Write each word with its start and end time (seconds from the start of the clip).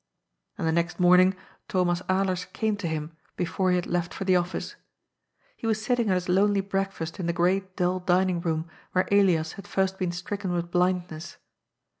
And 0.57 0.67
the 0.67 0.71
next 0.71 0.99
morning 0.99 1.35
Thomas 1.67 2.01
Alers 2.09 2.51
came 2.53 2.75
to 2.77 2.87
him, 2.87 3.15
be* 3.37 3.45
fore 3.45 3.69
he 3.69 3.75
had 3.75 3.85
left 3.85 4.15
for 4.15 4.23
the 4.25 4.35
office. 4.35 4.75
He 5.55 5.67
was 5.67 5.79
sitting 5.79 6.09
at 6.09 6.15
his 6.15 6.27
lonely 6.27 6.61
breakfast 6.61 7.19
in 7.19 7.27
the 7.27 7.33
great 7.37 7.75
dull 7.75 7.99
dining 7.99 8.41
room 8.41 8.67
where 8.93 9.07
Elias 9.11 9.51
had 9.53 9.67
first 9.67 9.99
been 9.99 10.11
stricken 10.11 10.53
with 10.53 10.71
blindness. 10.71 11.37